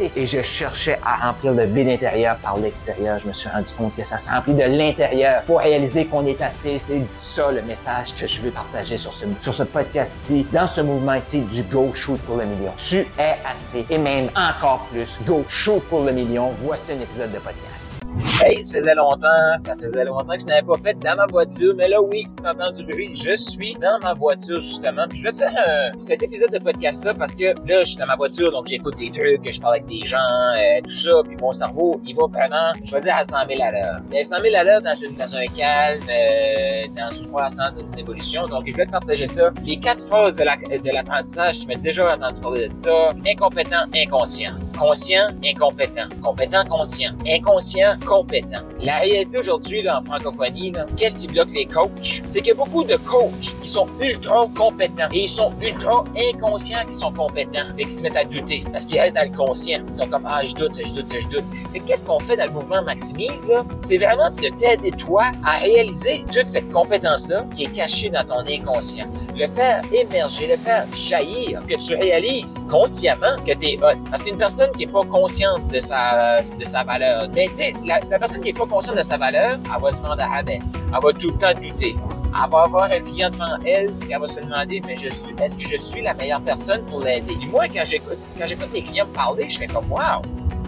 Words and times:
Et 0.00 0.26
je 0.26 0.42
cherchais 0.42 0.98
à 1.04 1.26
remplir 1.26 1.52
le 1.52 1.64
vide 1.64 1.88
intérieur 1.88 2.36
par 2.36 2.56
l'extérieur. 2.58 3.18
Je 3.18 3.26
me 3.26 3.32
suis 3.32 3.48
rendu 3.48 3.72
compte 3.72 3.94
que 3.96 4.04
ça 4.04 4.18
se 4.18 4.28
remplit 4.28 4.54
de 4.54 4.62
l'intérieur. 4.62 5.44
Faut 5.44 5.56
réaliser 5.56 6.06
qu'on 6.06 6.26
est 6.26 6.40
assez. 6.42 6.78
C'est 6.78 7.02
ça 7.12 7.50
le 7.50 7.62
message 7.62 8.14
que 8.14 8.26
je 8.26 8.40
veux 8.40 8.50
partager 8.50 8.96
sur 8.96 9.12
ce, 9.12 9.24
sur 9.40 9.54
ce 9.54 9.62
podcast-ci, 9.62 10.46
dans 10.52 10.66
ce 10.66 10.80
mouvement 10.80 11.14
ici 11.14 11.40
du 11.40 11.62
Go 11.64 11.92
Shoot 11.92 12.20
pour 12.22 12.36
le 12.36 12.44
million. 12.44 12.72
Tu 12.76 13.06
es 13.18 13.36
assez 13.48 13.86
et 13.88 13.98
même 13.98 14.28
encore 14.36 14.86
plus. 14.90 15.18
Go 15.26 15.44
Shoot 15.48 15.82
pour 15.88 16.02
le 16.04 16.12
million. 16.12 16.50
Voici 16.56 16.92
un 16.92 17.00
épisode 17.00 17.32
de 17.32 17.38
podcast. 17.38 18.05
Hey, 18.42 18.64
ça 18.64 18.74
faisait 18.78 18.94
longtemps, 18.94 19.58
ça 19.58 19.74
faisait 19.76 20.04
longtemps 20.04 20.34
que 20.34 20.40
je 20.40 20.46
n'avais 20.46 20.62
pas 20.62 20.76
fait 20.76 20.94
dans 20.98 21.16
ma 21.16 21.26
voiture, 21.26 21.74
mais 21.76 21.88
là, 21.88 22.00
oui, 22.00 22.24
si 22.28 22.36
t'entends 22.36 22.70
du 22.70 22.84
bruit, 22.84 23.14
je 23.14 23.36
suis 23.36 23.74
dans 23.74 23.98
ma 24.02 24.14
voiture, 24.14 24.60
justement. 24.60 25.06
Puis 25.08 25.18
je 25.18 25.24
vais 25.24 25.32
te 25.32 25.38
faire 25.38 25.52
un, 25.66 25.98
cet 25.98 26.22
épisode 26.22 26.50
de 26.50 26.58
podcast-là 26.58 27.14
parce 27.14 27.34
que 27.34 27.44
là, 27.44 27.80
je 27.80 27.84
suis 27.84 27.96
dans 27.96 28.06
ma 28.06 28.16
voiture, 28.16 28.52
donc 28.52 28.68
j'écoute 28.68 28.96
des 28.96 29.10
trucs, 29.10 29.50
je 29.50 29.60
parle 29.60 29.76
avec 29.76 29.86
des 29.86 30.06
gens, 30.06 30.18
euh, 30.18 30.80
tout 30.82 30.90
ça, 30.90 31.22
puis 31.26 31.36
mon 31.36 31.52
cerveau, 31.52 32.00
il 32.06 32.14
va 32.14 32.26
vraiment, 32.26 32.72
je 32.84 32.92
vais 32.92 33.00
dire 33.00 33.16
à 33.16 33.24
100 33.24 33.36
000 33.48 33.62
à 33.62 33.72
l'heure. 33.72 34.00
Mais 34.10 34.22
100 34.22 34.36
000 34.42 34.54
à 34.56 34.64
l'heure 34.64 34.82
dans, 34.82 34.94
une, 34.94 35.14
dans 35.14 35.34
un 35.34 35.46
calme, 35.46 36.02
euh, 36.08 36.82
dans 36.96 37.14
une 37.14 37.28
croissance, 37.28 37.74
dans 37.74 37.84
une 37.84 37.98
évolution. 37.98 38.44
Donc, 38.44 38.64
je 38.66 38.76
vais 38.76 38.86
te 38.86 38.92
partager 38.92 39.26
ça. 39.26 39.50
Les 39.64 39.76
quatre 39.76 40.02
phases 40.02 40.36
de 40.36 40.44
l'apprentissage, 40.92 41.56
la, 41.58 41.62
tu 41.62 41.68
m'as 41.68 41.82
déjà 41.82 42.14
entendu 42.14 42.40
parler 42.40 42.68
de 42.68 42.76
ça. 42.76 43.08
Incompétent, 43.26 43.84
inconscient. 43.94 44.52
Conscient, 44.78 45.28
incompétent. 45.44 46.08
Compétent, 46.22 46.64
conscient. 46.68 47.12
Inconscient, 47.26 47.96
compétent. 48.06 48.60
La 48.82 48.96
réalité 48.98 49.38
aujourd'hui 49.38 49.88
en 49.88 50.02
francophonie, 50.02 50.72
qu'est-ce 50.96 51.18
qui 51.18 51.26
bloque 51.26 51.52
les 51.52 51.66
coachs? 51.66 52.22
C'est 52.28 52.40
qu'il 52.40 52.48
y 52.48 52.50
a 52.50 52.54
beaucoup 52.54 52.84
de 52.84 52.96
coachs 52.96 53.54
qui 53.62 53.68
sont 53.68 53.86
ultra 54.00 54.46
compétents 54.54 55.08
et 55.12 55.22
ils 55.22 55.28
sont 55.28 55.50
ultra 55.62 56.04
inconscients 56.16 56.84
qui 56.88 56.92
sont 56.96 57.12
compétents 57.12 57.68
et 57.78 57.84
qui 57.84 57.90
se 57.90 58.02
mettent 58.02 58.16
à 58.16 58.24
douter 58.24 58.62
parce 58.70 58.84
qu'ils 58.86 59.00
restent 59.00 59.16
dans 59.16 59.30
le 59.30 59.36
conscient. 59.36 59.80
Ils 59.88 59.94
sont 59.94 60.08
comme 60.08 60.26
Ah, 60.28 60.40
je 60.44 60.54
doute, 60.54 60.72
je 60.76 60.92
doute, 61.00 61.06
je 61.20 61.28
doute. 61.28 61.44
Mais 61.72 61.80
qu'est-ce 61.80 62.04
qu'on 62.04 62.20
fait 62.20 62.36
dans 62.36 62.44
le 62.46 62.52
mouvement 62.52 62.82
Maximise? 62.82 63.48
là? 63.48 63.64
C'est 63.78 63.98
vraiment 63.98 64.30
de 64.30 64.48
t'aider 64.58 64.90
toi 64.92 65.24
à 65.44 65.56
réaliser 65.58 66.24
toute 66.32 66.48
cette 66.48 66.70
compétence-là 66.70 67.44
qui 67.54 67.64
est 67.64 67.72
cachée 67.72 68.10
dans 68.10 68.24
ton 68.24 68.40
inconscient. 68.40 69.06
Le 69.36 69.46
faire 69.48 69.82
émerger, 69.92 70.46
le 70.48 70.56
faire 70.56 70.86
jaillir, 70.94 71.62
que 71.66 71.76
tu 71.76 71.94
réalises 71.94 72.66
consciemment 72.70 73.36
que 73.46 73.52
tu 73.52 73.66
es 73.66 73.78
hot. 73.78 73.96
Parce 74.10 74.22
qu'une 74.24 74.38
personne 74.38 74.65
qui 74.72 74.84
est 74.84 74.92
pas 74.92 75.04
consciente 75.04 75.68
de 75.68 75.80
sa, 75.80 76.42
de 76.42 76.64
sa 76.64 76.84
valeur, 76.84 77.28
mais 77.34 77.48
tu 77.48 77.54
sais, 77.54 77.74
la, 77.84 78.00
personne 78.18 78.40
qui 78.40 78.52
n'est 78.52 78.58
pas 78.58 78.66
consciente 78.66 78.96
de 78.96 79.02
sa 79.02 79.16
valeur, 79.16 79.58
elle 79.74 79.82
va 79.82 79.92
se 79.92 80.02
vendre 80.02 80.22
à 80.22 80.26
rabais. 80.26 80.58
Elle 80.74 81.02
va 81.02 81.12
tout 81.12 81.30
le 81.30 81.38
temps 81.38 81.52
douter. 81.54 81.96
Elle 82.44 82.50
va 82.50 82.62
avoir 82.62 82.84
un 82.84 83.00
client 83.00 83.30
devant 83.30 83.56
elle 83.64 83.88
et 84.08 84.12
elle 84.12 84.20
va 84.20 84.28
se 84.28 84.40
demander, 84.40 84.82
mais 84.86 84.96
je 84.96 85.08
suis, 85.08 85.34
est-ce 85.42 85.56
que 85.56 85.66
je 85.66 85.76
suis 85.76 86.02
la 86.02 86.14
meilleure 86.14 86.42
personne 86.42 86.84
pour 86.86 87.00
l'aider? 87.00 87.34
Moi, 87.50 87.66
quand 87.68 87.84
j'écoute, 87.84 88.18
quand 88.38 88.46
j'écoute 88.46 88.68
mes 88.72 88.82
clients 88.82 89.06
parler, 89.14 89.48
je 89.48 89.58
fais 89.58 89.66
comme, 89.66 89.90
wow! 89.90 90.22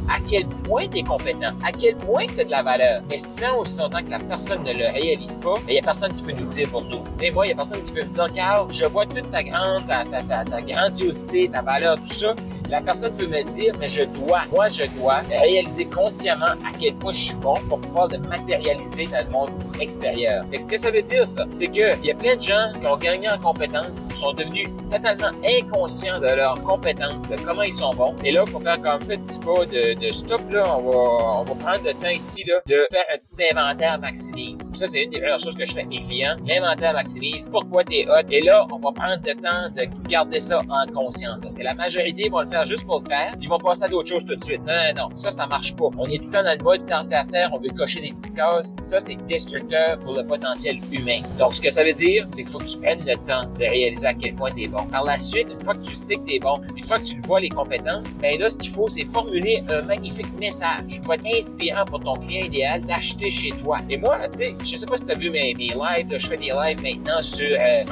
À 0.09 0.19
quel 0.29 0.47
point 0.65 0.87
tu 0.89 0.99
es 0.99 1.03
compétent, 1.03 1.53
à 1.65 1.73
quel 1.73 1.97
point 1.97 2.27
tu 2.27 2.41
as 2.41 2.45
de 2.45 2.51
la 2.51 2.63
valeur. 2.63 3.03
Mais 3.11 3.17
tant 3.41 3.59
aussi 3.59 3.79
longtemps 3.79 4.03
que 4.03 4.11
la 4.11 4.19
personne 4.19 4.63
ne 4.65 4.73
le 4.73 4.87
réalise 4.93 5.37
pas, 5.37 5.55
il 5.69 5.73
n'y 5.73 5.79
a 5.79 5.83
personne 5.83 6.15
qui 6.15 6.23
peut 6.23 6.33
nous 6.33 6.47
dire 6.47 6.69
pour 6.71 6.83
nous. 6.83 7.03
Tu 7.17 7.27
sais, 7.27 7.31
moi, 7.31 7.47
il 7.47 7.49
n'y 7.49 7.53
a 7.55 7.57
personne 7.57 7.83
qui 7.85 7.93
peut 7.93 8.05
me 8.05 8.13
dire, 8.13 8.27
Carl, 8.35 8.69
je 8.73 8.85
vois 8.85 9.07
toute 9.07 9.31
ta 9.31 9.43
grande, 9.43 9.87
ta, 9.87 10.05
ta, 10.05 10.23
ta, 10.23 10.45
ta 10.45 10.61
grandiosité, 10.61 11.49
ta 11.49 11.63
valeur, 11.63 11.97
tout 11.97 12.15
ça. 12.15 12.35
La 12.71 12.81
personne 12.81 13.15
peut 13.17 13.27
me 13.27 13.43
dire, 13.45 13.73
mais 13.79 13.89
je 13.89 14.03
dois, 14.03 14.43
moi, 14.53 14.69
je 14.69 14.85
dois 14.99 15.21
réaliser 15.31 15.87
consciemment 15.87 16.47
à 16.47 16.73
quel 16.79 16.95
point 16.95 17.13
je 17.13 17.25
suis 17.25 17.35
bon 17.37 17.55
pour 17.69 17.81
pouvoir 17.81 18.09
le 18.09 18.19
matérialiser 18.19 19.07
dans 19.07 19.25
le 19.25 19.31
monde 19.31 19.51
extérieur. 19.81 20.45
Et 20.53 20.61
ce 20.61 20.69
que 20.69 20.77
ça 20.77 20.91
veut 20.91 21.03
dire, 21.03 21.27
ça, 21.27 21.47
c'est 21.53 21.69
qu'il 21.69 21.99
y 22.03 22.11
a 22.11 22.15
plein 22.15 22.37
de 22.37 22.43
gens 22.43 22.73
qui 22.79 22.87
ont 22.87 22.97
gagné 22.97 23.31
en 23.31 23.39
compétences, 23.39 24.07
sont 24.17 24.33
devenus 24.33 24.69
totalement 24.91 25.31
inconscients 25.45 26.19
de 26.19 26.27
leurs 26.27 26.63
compétences, 26.63 27.27
de 27.29 27.37
comment 27.37 27.63
ils 27.63 27.73
sont 27.73 27.95
bons. 27.95 28.15
Et 28.25 28.33
là, 28.33 28.45
faut 28.47 28.61
faire 28.61 28.81
comme 28.83 28.99
petit 29.01 29.39
pas 29.39 29.65
de, 29.67 29.95
de 29.99 30.09
stop, 30.11 30.41
là, 30.51 30.77
on 30.77 30.83
va, 30.83 31.41
on 31.41 31.45
va 31.45 31.55
prendre 31.55 31.85
le 31.85 31.93
temps 31.95 32.09
ici, 32.09 32.45
là, 32.47 32.55
de 32.67 32.87
faire 32.91 33.05
un 33.13 33.19
petit 33.19 33.37
inventaire 33.53 33.99
maximise. 33.99 34.71
Ça, 34.75 34.87
c'est 34.87 35.05
une 35.05 35.11
des 35.11 35.21
premières 35.21 35.41
choses 35.41 35.57
que 35.57 35.67
je 35.67 35.73
fais 35.73 35.81
avec 35.81 35.89
mes 35.89 36.01
clients. 36.01 36.37
L'inventaire 36.47 36.93
maximise, 36.95 37.49
pourquoi 37.49 37.85
t'es 37.85 38.07
hot? 38.09 38.27
Et 38.31 38.43
là, 38.43 38.67
on 38.73 38.79
va 38.79 38.93
prendre 38.93 39.23
le 39.25 39.35
temps 39.35 39.69
de 39.75 40.09
garder 40.09 40.41
ça 40.41 40.59
en 40.69 40.93
conscience. 40.93 41.41
Parce 41.41 41.55
que 41.55 41.63
la 41.63 41.75
majorité 41.75 42.29
vont 42.29 42.41
le 42.41 42.47
faire 42.47 42.67
juste 42.67 42.87
pour 42.87 43.01
le 43.01 43.07
faire. 43.07 43.33
Ils 43.41 43.49
vont 43.49 43.59
passer 43.59 43.85
à 43.85 43.89
d'autres 43.89 44.09
choses 44.09 44.25
tout 44.25 44.37
de 44.37 44.45
suite. 44.45 44.61
Non, 44.67 44.75
non, 44.75 45.09
non. 45.09 45.17
Ça, 45.17 45.31
ça 45.31 45.47
marche 45.47 45.75
pas. 45.77 45.89
On 45.97 46.05
est 46.05 46.19
tout 46.19 46.27
le 46.27 46.31
temps 46.31 46.45
dans 46.45 46.57
le 46.57 46.65
mode 46.65 46.83
faire, 46.83 47.05
faire, 47.09 47.27
faire. 47.31 47.51
On 47.53 47.59
veut 47.59 47.71
cocher 47.77 48.01
des 48.01 48.13
petites 48.13 48.35
cases. 48.35 48.75
Ça, 48.83 49.01
c'est 49.01 49.17
destructeur 49.27 49.99
pour 50.01 50.15
le 50.15 50.25
potentiel 50.27 50.79
humain. 50.93 51.21
Donc, 51.39 51.55
ce 51.55 51.61
que 51.61 51.71
ça 51.71 51.85
veut 51.85 51.93
dire, 51.93 52.27
c'est 52.33 52.43
qu'il 52.43 52.49
faut 52.51 52.59
que 52.59 52.65
tu 52.65 52.79
prennes 52.79 53.05
le 53.05 53.17
temps 53.17 53.47
de 53.59 53.65
réaliser 53.65 54.07
à 54.07 54.15
quel 54.15 54.35
point 54.35 54.51
t'es 54.51 54.69
bon. 54.69 54.85
Par 54.87 55.05
la 55.05 55.19
suite, 55.19 55.49
une 55.51 55.59
fois 55.59 55.75
que 55.75 55.83
tu 55.83 55.95
sais 55.95 56.17
que 56.17 56.27
t'es 56.27 56.39
bon, 56.39 56.61
une 56.77 56.85
fois 56.85 56.99
que 56.99 57.05
tu 57.05 57.19
vois 57.21 57.41
les 57.41 57.49
compétences, 57.49 58.19
ben 58.21 58.39
là, 58.39 58.51
ce 58.51 58.59
qu'il 58.59 58.71
faut, 58.71 58.89
c'est 58.89 59.05
formuler 59.05 59.63
un 59.71 59.88
magnifique 59.89 60.33
message 60.39 60.87
qui 60.87 60.99
va 61.01 61.15
être 61.15 61.27
inspirant 61.27 61.85
pour 61.85 62.01
ton 62.01 62.15
client 62.15 62.45
idéal 62.45 62.83
d'acheter 62.83 63.31
chez 63.31 63.51
toi. 63.51 63.79
Et 63.91 63.97
moi, 63.97 64.29
tu 64.31 64.39
sais, 64.39 64.57
je 64.61 64.77
sais 64.77 64.87
pas 64.87 64.99
si 64.99 65.05
tu 65.05 65.13
as 65.13 65.19
vu 65.19 65.31
mes, 65.31 65.55
mes 65.55 65.69
lives, 65.71 66.07
je 66.17 66.27
fais 66.27 66.37
des 66.37 66.53
lives 66.53 66.83
maintenant 66.83 67.23
sur 67.23 67.49
euh, 67.49 67.85